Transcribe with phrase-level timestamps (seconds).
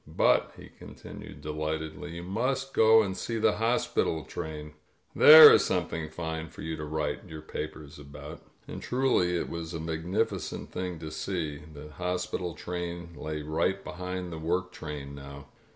[0.07, 4.73] But," he continued de lightedly, "you must go and see the hospital train.
[5.15, 8.37] There is something fine for you to write your papers about.
[8.67, 11.59] •.."And truly it was a magnificent thing to see.
[11.71, 15.49] The hospital train lay right behind the work train now.